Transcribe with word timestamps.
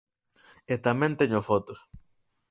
E 0.73 0.75
tamén 0.85 1.17
teño 1.19 1.39
fotos. 1.49 1.79